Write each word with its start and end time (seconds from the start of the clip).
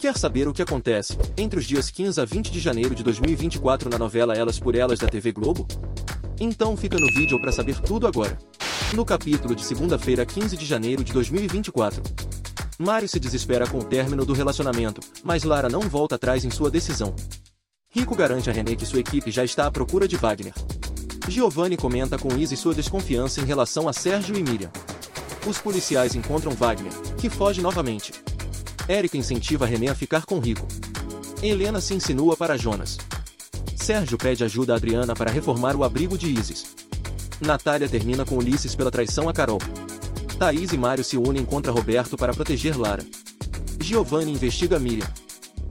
Quer 0.00 0.16
saber 0.16 0.48
o 0.48 0.54
que 0.54 0.62
acontece 0.62 1.14
entre 1.36 1.58
os 1.58 1.66
dias 1.66 1.90
15 1.90 2.22
a 2.22 2.24
20 2.24 2.50
de 2.50 2.58
janeiro 2.58 2.94
de 2.94 3.02
2024 3.02 3.90
na 3.90 3.98
novela 3.98 4.34
Elas 4.34 4.58
por 4.58 4.74
Elas 4.74 4.98
da 4.98 5.06
TV 5.06 5.30
Globo? 5.30 5.68
Então 6.40 6.74
fica 6.74 6.96
no 6.98 7.06
vídeo 7.08 7.38
para 7.38 7.52
saber 7.52 7.78
tudo 7.80 8.06
agora. 8.06 8.38
No 8.94 9.04
capítulo 9.04 9.54
de 9.54 9.62
segunda-feira 9.62 10.24
15 10.24 10.56
de 10.56 10.64
janeiro 10.64 11.04
de 11.04 11.12
2024. 11.12 12.02
Mário 12.78 13.06
se 13.06 13.20
desespera 13.20 13.66
com 13.66 13.76
o 13.76 13.84
término 13.84 14.24
do 14.24 14.32
relacionamento, 14.32 15.02
mas 15.22 15.44
Lara 15.44 15.68
não 15.68 15.82
volta 15.82 16.14
atrás 16.14 16.46
em 16.46 16.50
sua 16.50 16.70
decisão. 16.70 17.14
Rico 17.90 18.16
garante 18.16 18.48
a 18.48 18.54
René 18.54 18.74
que 18.76 18.86
sua 18.86 19.00
equipe 19.00 19.30
já 19.30 19.44
está 19.44 19.66
à 19.66 19.70
procura 19.70 20.08
de 20.08 20.16
Wagner. 20.16 20.54
Giovanni 21.28 21.76
comenta 21.76 22.18
com 22.18 22.34
Izzy 22.38 22.56
sua 22.56 22.72
desconfiança 22.72 23.42
em 23.42 23.44
relação 23.44 23.86
a 23.86 23.92
Sérgio 23.92 24.34
e 24.34 24.42
Miriam. 24.42 24.70
Os 25.46 25.58
policiais 25.58 26.14
encontram 26.14 26.52
Wagner, 26.52 26.92
que 27.18 27.28
foge 27.28 27.60
novamente. 27.60 28.12
Érica 28.90 29.16
incentiva 29.16 29.66
René 29.66 29.88
a 29.88 29.94
ficar 29.94 30.26
com 30.26 30.40
Rico. 30.40 30.66
Helena 31.40 31.80
se 31.80 31.94
insinua 31.94 32.36
para 32.36 32.58
Jonas. 32.58 32.98
Sérgio 33.76 34.18
pede 34.18 34.42
ajuda 34.42 34.72
a 34.72 34.76
Adriana 34.76 35.14
para 35.14 35.30
reformar 35.30 35.76
o 35.76 35.84
abrigo 35.84 36.18
de 36.18 36.26
Isis. 36.26 36.74
Natália 37.40 37.88
termina 37.88 38.24
com 38.24 38.36
Ulisses 38.36 38.74
pela 38.74 38.90
traição 38.90 39.28
a 39.28 39.32
Carol. 39.32 39.60
Thaís 40.40 40.72
e 40.72 40.76
Mário 40.76 41.04
se 41.04 41.16
unem 41.16 41.44
contra 41.44 41.70
Roberto 41.70 42.16
para 42.16 42.34
proteger 42.34 42.76
Lara. 42.76 43.04
Giovanni 43.80 44.32
investiga 44.32 44.76
Miriam. 44.80 45.06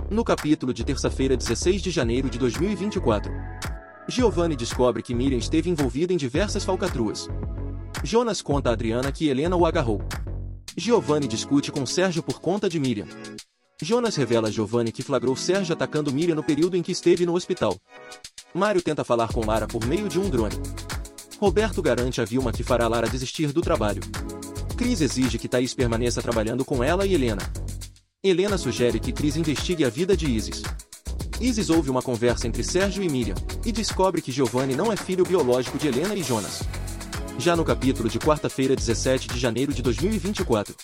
No 0.09 0.23
capítulo 0.23 0.73
de 0.73 0.85
terça-feira 0.85 1.35
16 1.35 1.81
de 1.81 1.91
janeiro 1.91 2.29
de 2.29 2.39
2024. 2.39 3.29
Giovanni 4.07 4.55
descobre 4.55 5.03
que 5.03 5.13
Miriam 5.13 5.39
esteve 5.39 5.69
envolvida 5.69 6.13
em 6.13 6.17
diversas 6.17 6.63
falcatruas. 6.63 7.27
Jonas 8.01 8.41
conta 8.41 8.69
a 8.69 8.73
Adriana 8.73 9.11
que 9.11 9.27
Helena 9.27 9.57
o 9.57 9.65
agarrou. 9.65 10.01
Giovanni 10.75 11.27
discute 11.27 11.71
com 11.71 11.85
Sérgio 11.85 12.21
por 12.23 12.39
conta 12.39 12.69
de 12.69 12.79
Miriam. 12.79 13.07
Jonas 13.81 14.15
revela 14.15 14.49
a 14.49 14.51
Giovanni 14.51 14.91
que 14.91 15.03
flagrou 15.03 15.35
Sérgio 15.35 15.73
atacando 15.73 16.13
Miriam 16.13 16.35
no 16.35 16.43
período 16.43 16.75
em 16.75 16.81
que 16.81 16.91
esteve 16.91 17.25
no 17.25 17.33
hospital. 17.33 17.77
Mário 18.53 18.81
tenta 18.81 19.03
falar 19.03 19.31
com 19.31 19.45
Lara 19.45 19.67
por 19.67 19.85
meio 19.85 20.07
de 20.07 20.19
um 20.19 20.29
drone. 20.29 20.55
Roberto 21.39 21.81
garante 21.81 22.19
a 22.19 22.25
Vilma 22.25 22.51
que 22.51 22.63
fará 22.63 22.87
Lara 22.87 23.07
desistir 23.07 23.51
do 23.51 23.61
trabalho. 23.61 24.01
Cris 24.77 25.01
exige 25.01 25.37
que 25.37 25.47
Thaís 25.47 25.73
permaneça 25.73 26.21
trabalhando 26.21 26.65
com 26.65 26.83
ela 26.83 27.05
e 27.05 27.13
Helena. 27.13 27.41
Helena 28.23 28.57
sugere 28.57 28.99
que 28.99 29.13
Cris 29.13 29.37
investigue 29.37 29.85
a 29.85 29.89
vida 29.89 30.15
de 30.15 30.29
Isis. 30.29 30.61
Isis 31.39 31.69
ouve 31.69 31.89
uma 31.89 32.01
conversa 32.01 32.47
entre 32.47 32.63
Sérgio 32.63 33.01
e 33.01 33.09
Miriam, 33.09 33.35
e 33.65 33.71
descobre 33.71 34.21
que 34.21 34.31
Giovanni 34.31 34.75
não 34.75 34.91
é 34.91 34.97
filho 34.97 35.23
biológico 35.23 35.77
de 35.77 35.87
Helena 35.87 36.13
e 36.15 36.23
Jonas 36.23 36.63
já 37.39 37.55
no 37.55 37.63
capítulo 37.63 38.09
de 38.09 38.19
quarta-feira 38.19 38.75
17 38.75 39.29
de 39.29 39.39
janeiro 39.39 39.73
de 39.73 39.81
2024. 39.81 40.75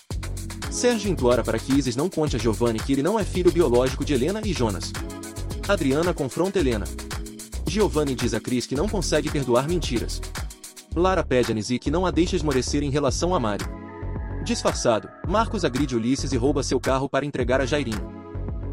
Sérgio 0.70 1.10
implora 1.10 1.44
para 1.44 1.58
que 1.58 1.72
Isis 1.74 1.96
não 1.96 2.08
conte 2.08 2.36
a 2.36 2.38
Giovanni 2.38 2.78
que 2.78 2.92
ele 2.92 3.02
não 3.02 3.18
é 3.20 3.24
filho 3.24 3.52
biológico 3.52 4.04
de 4.04 4.14
Helena 4.14 4.40
e 4.42 4.54
Jonas. 4.54 4.90
Adriana 5.68 6.14
confronta 6.14 6.58
Helena. 6.58 6.86
Giovanni 7.66 8.14
diz 8.14 8.32
a 8.32 8.40
Cris 8.40 8.66
que 8.66 8.74
não 8.74 8.88
consegue 8.88 9.30
perdoar 9.30 9.68
mentiras. 9.68 10.20
Lara 10.94 11.22
pede 11.22 11.52
a 11.52 11.54
Nisi 11.54 11.78
que 11.78 11.90
não 11.90 12.06
a 12.06 12.10
deixe 12.10 12.36
esmorecer 12.36 12.82
em 12.82 12.90
relação 12.90 13.34
a 13.34 13.40
Mari. 13.40 13.64
Disfarçado, 14.42 15.08
Marcos 15.28 15.64
agride 15.64 15.94
Ulisses 15.94 16.32
e 16.32 16.36
rouba 16.38 16.62
seu 16.62 16.80
carro 16.80 17.08
para 17.08 17.26
entregar 17.26 17.60
a 17.60 17.66
Jairinho. 17.66 18.14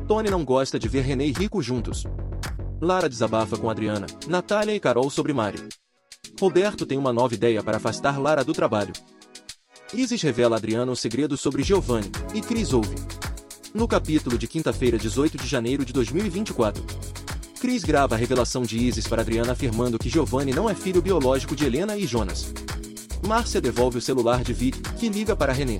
Tony 0.07 0.29
não 0.29 0.45
gosta 0.45 0.79
de 0.79 0.87
ver 0.87 1.01
René 1.01 1.25
e 1.25 1.31
Rico 1.33 1.61
juntos. 1.61 2.05
Lara 2.81 3.09
desabafa 3.09 3.57
com 3.57 3.69
Adriana, 3.69 4.07
Natália 4.27 4.73
e 4.73 4.79
Carol 4.79 5.09
sobre 5.09 5.33
Mari. 5.33 5.82
Roberto 6.39 6.85
tem 6.85 6.97
uma 6.97 7.13
nova 7.13 7.33
ideia 7.33 7.63
para 7.63 7.77
afastar 7.77 8.19
Lara 8.19 8.43
do 8.43 8.53
trabalho. 8.53 8.93
Isis 9.93 10.21
revela 10.21 10.55
a 10.55 10.57
Adriana 10.57 10.91
o 10.91 10.95
segredo 10.95 11.37
sobre 11.37 11.63
Giovanni, 11.63 12.11
e 12.33 12.41
Cris 12.41 12.73
ouve. 12.73 12.95
No 13.73 13.87
capítulo 13.87 14.37
de 14.37 14.47
quinta-feira 14.47 14.97
18 14.97 15.37
de 15.37 15.47
janeiro 15.47 15.85
de 15.85 15.93
2024. 15.93 16.83
Cris 17.61 17.83
grava 17.83 18.15
a 18.15 18.17
revelação 18.17 18.63
de 18.63 18.77
Isis 18.77 19.07
para 19.07 19.21
Adriana 19.21 19.53
afirmando 19.53 19.97
que 19.97 20.09
Giovanni 20.09 20.51
não 20.51 20.69
é 20.69 20.75
filho 20.75 21.01
biológico 21.01 21.55
de 21.55 21.65
Helena 21.65 21.95
e 21.95 22.05
Jonas. 22.05 22.51
Márcia 23.25 23.61
devolve 23.61 23.99
o 23.99 24.01
celular 24.01 24.43
de 24.43 24.51
Vic, 24.51 24.81
que 24.99 25.07
liga 25.07 25.35
para 25.35 25.53
René. 25.53 25.79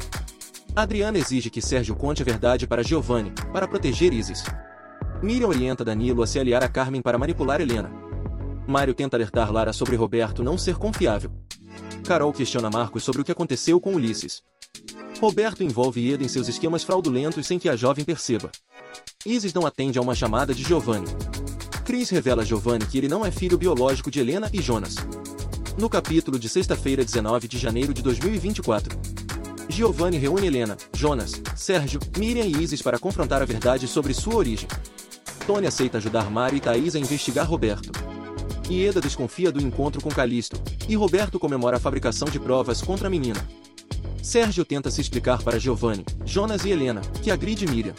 Adriana 0.76 1.18
exige 1.18 1.50
que 1.50 1.62
Sérgio 1.62 1.96
conte 1.96 2.22
a 2.22 2.26
verdade 2.26 2.66
para 2.66 2.84
Giovanni, 2.84 3.32
para 3.52 3.68
proteger 3.68 4.14
Isis. 4.14 4.44
Miriam 5.22 5.50
orienta 5.50 5.84
Danilo 5.84 6.24
a 6.24 6.28
se 6.28 6.40
aliar 6.40 6.64
a 6.64 6.70
Carmen 6.70 7.02
para 7.02 7.18
manipular 7.18 7.60
Helena. 7.60 8.03
Mário 8.68 8.94
tenta 8.94 9.18
alertar 9.18 9.52
Lara 9.52 9.74
sobre 9.74 9.96
Roberto 9.96 10.44
não 10.44 10.58
ser 10.58 10.76
confiável. 10.78 11.32
Carol 12.06 12.32
questiona 12.32 12.70
Marcos 12.70 13.04
sobre 13.04 13.22
o 13.22 13.26
que 13.26 13.32
aconteceu 13.32 13.80
com 13.80 13.96
Ulisses. 13.96 14.42
Roberto 15.20 15.64
envolve 15.64 16.12
Eda 16.12 16.24
em 16.24 16.28
seus 16.28 16.48
esquemas 16.48 16.84
fraudulentos 16.84 17.46
sem 17.46 17.60
que 17.60 17.70
a 17.70 17.76
jovem 17.76 18.04
perceba. 18.04 18.52
Isis 19.26 19.54
não 19.54 19.66
atende 19.66 19.98
a 19.98 20.02
uma 20.02 20.16
chamada 20.16 20.54
de 20.54 20.64
Giovanni. 20.64 21.08
Chris 21.86 22.10
revela 22.10 22.42
a 22.42 22.46
Giovanni 22.46 22.86
que 22.86 22.98
ele 22.98 23.08
não 23.08 23.26
é 23.26 23.32
filho 23.32 23.58
biológico 23.58 24.10
de 24.10 24.20
Helena 24.20 24.50
e 24.54 24.62
Jonas. 24.62 24.96
No 25.78 25.90
capítulo 25.90 26.40
de 26.40 26.48
sexta-feira 26.48 27.04
19 27.04 27.48
de 27.48 27.58
janeiro 27.58 27.94
de 27.94 28.02
2024. 28.02 28.98
Giovanni 29.70 30.18
reúne 30.18 30.48
Helena, 30.48 30.78
Jonas, 30.94 31.42
Sérgio, 31.56 32.00
Miriam 32.18 32.46
e 32.46 32.64
Isis 32.64 32.82
para 32.82 33.00
confrontar 33.00 33.42
a 33.42 33.46
verdade 33.46 33.88
sobre 33.88 34.14
sua 34.14 34.36
origem. 34.36 34.68
Tony 35.48 35.68
aceita 35.68 35.98
ajudar 35.98 36.30
Mari 36.30 36.58
e 36.58 36.60
Thaís 36.62 36.96
a 36.96 37.00
investigar 37.00 37.50
Roberto. 37.50 38.13
Ieda 38.70 39.02
desconfia 39.02 39.52
do 39.52 39.62
encontro 39.62 40.02
com 40.02 40.10
Calisto, 40.10 40.62
e 40.88 40.96
Roberto 40.96 41.40
comemora 41.40 41.78
a 41.78 41.80
fabricação 41.80 42.28
de 42.30 42.40
provas 42.40 42.82
contra 42.82 43.08
a 43.08 43.10
menina. 43.10 43.46
Sérgio 44.22 44.64
tenta 44.64 44.90
se 44.90 45.02
explicar 45.02 45.44
para 45.44 45.60
Giovanni, 45.60 46.06
Jonas 46.26 46.64
e 46.64 46.72
Helena, 46.72 47.02
que 47.22 47.30
agride 47.30 47.68
Miriam. 47.68 47.94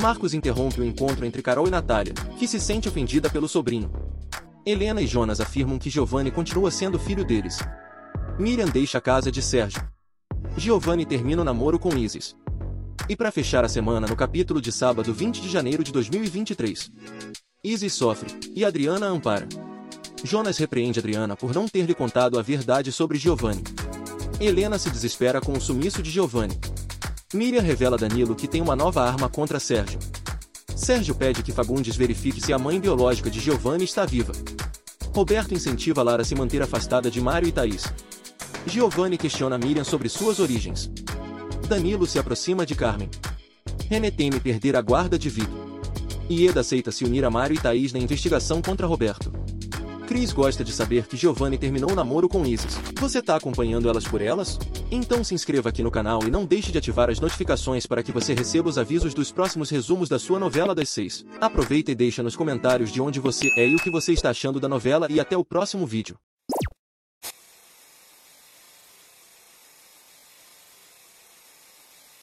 Marcos 0.00 0.34
interrompe 0.34 0.80
o 0.80 0.84
encontro 0.84 1.24
entre 1.24 1.40
Carol 1.40 1.66
e 1.66 1.70
Natália, 1.70 2.12
que 2.38 2.46
se 2.46 2.60
sente 2.60 2.88
ofendida 2.88 3.30
pelo 3.30 3.48
sobrinho. 3.48 3.90
Helena 4.64 5.00
e 5.00 5.06
Jonas 5.06 5.40
afirmam 5.40 5.78
que 5.78 5.88
Giovanni 5.88 6.30
continua 6.30 6.70
sendo 6.70 6.98
filho 6.98 7.24
deles. 7.24 7.58
Miriam 8.38 8.66
deixa 8.66 8.98
a 8.98 9.00
casa 9.00 9.32
de 9.32 9.40
Sérgio. 9.40 9.82
Giovanni 10.56 11.06
termina 11.06 11.40
o 11.40 11.44
namoro 11.44 11.78
com 11.78 11.96
Isis. 11.96 12.36
E 13.08 13.16
para 13.16 13.32
fechar 13.32 13.64
a 13.64 13.68
semana 13.68 14.06
no 14.06 14.14
capítulo 14.14 14.60
de 14.60 14.70
sábado 14.70 15.14
20 15.14 15.40
de 15.40 15.48
janeiro 15.48 15.82
de 15.82 15.90
2023. 15.92 16.90
Isis 17.64 17.94
sofre, 17.94 18.28
e 18.54 18.66
Adriana 18.66 19.06
ampara. 19.06 19.48
Jonas 20.24 20.58
repreende 20.58 20.98
Adriana 20.98 21.36
por 21.36 21.54
não 21.54 21.68
ter 21.68 21.84
lhe 21.86 21.94
contado 21.94 22.38
a 22.38 22.42
verdade 22.42 22.90
sobre 22.90 23.18
Giovanni. 23.18 23.62
Helena 24.40 24.78
se 24.78 24.90
desespera 24.90 25.40
com 25.40 25.52
o 25.52 25.60
sumiço 25.60 26.02
de 26.02 26.10
Giovanni. 26.10 26.58
Miriam 27.32 27.62
revela 27.62 27.96
a 27.96 27.98
Danilo 27.98 28.34
que 28.34 28.48
tem 28.48 28.60
uma 28.60 28.74
nova 28.74 29.02
arma 29.02 29.28
contra 29.28 29.60
Sérgio. 29.60 29.98
Sérgio 30.74 31.14
pede 31.14 31.42
que 31.42 31.52
Fagundes 31.52 31.96
verifique 31.96 32.40
se 32.40 32.52
a 32.52 32.58
mãe 32.58 32.80
biológica 32.80 33.30
de 33.30 33.40
Giovanni 33.40 33.84
está 33.84 34.06
viva. 34.06 34.32
Roberto 35.14 35.54
incentiva 35.54 36.02
Lara 36.02 36.22
a 36.22 36.24
se 36.24 36.34
manter 36.34 36.62
afastada 36.62 37.10
de 37.10 37.20
Mário 37.20 37.48
e 37.48 37.52
Thaís. 37.52 37.84
Giovanni 38.66 39.18
questiona 39.18 39.58
Miriam 39.58 39.84
sobre 39.84 40.08
suas 40.08 40.38
origens. 40.38 40.90
Danilo 41.68 42.06
se 42.06 42.18
aproxima 42.18 42.64
de 42.64 42.74
Carmen. 42.74 43.10
René 43.90 44.10
teme 44.10 44.40
perder 44.40 44.76
a 44.76 44.82
guarda 44.82 45.18
de 45.18 45.28
Vitor. 45.28 45.68
Ieda 46.30 46.60
aceita 46.60 46.92
se 46.92 47.04
unir 47.04 47.24
a 47.24 47.30
Mário 47.30 47.54
e 47.56 47.58
Thaís 47.58 47.92
na 47.92 47.98
investigação 47.98 48.60
contra 48.62 48.86
Roberto. 48.86 49.37
Cris 50.08 50.32
gosta 50.32 50.64
de 50.64 50.72
saber 50.72 51.06
que 51.06 51.18
Giovanni 51.18 51.58
terminou 51.58 51.92
o 51.92 51.94
namoro 51.94 52.30
com 52.30 52.46
Isis. 52.46 52.80
Você 52.98 53.20
tá 53.20 53.36
acompanhando 53.36 53.90
elas 53.90 54.08
por 54.08 54.22
elas? 54.22 54.58
Então 54.90 55.22
se 55.22 55.34
inscreva 55.34 55.68
aqui 55.68 55.82
no 55.82 55.90
canal 55.90 56.22
e 56.26 56.30
não 56.30 56.46
deixe 56.46 56.72
de 56.72 56.78
ativar 56.78 57.10
as 57.10 57.20
notificações 57.20 57.84
para 57.84 58.02
que 58.02 58.10
você 58.10 58.32
receba 58.32 58.70
os 58.70 58.78
avisos 58.78 59.12
dos 59.12 59.30
próximos 59.30 59.68
resumos 59.68 60.08
da 60.08 60.18
sua 60.18 60.38
novela 60.38 60.74
das 60.74 60.88
seis. 60.88 61.26
Aproveita 61.38 61.90
e 61.90 61.94
deixa 61.94 62.22
nos 62.22 62.34
comentários 62.34 62.90
de 62.90 63.02
onde 63.02 63.20
você 63.20 63.50
é 63.54 63.68
e 63.68 63.74
o 63.74 63.78
que 63.78 63.90
você 63.90 64.14
está 64.14 64.30
achando 64.30 64.58
da 64.58 64.66
novela 64.66 65.08
e 65.10 65.20
até 65.20 65.36
o 65.36 65.44
próximo 65.44 65.86
vídeo. 65.86 66.18